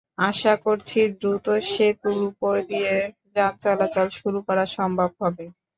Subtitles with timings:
[0.23, 2.93] আশা করছি, দ্রুত সেতুর ওপর দিয়ে
[3.35, 5.45] যান চলাচল শুরু করা সম্ভব হবে।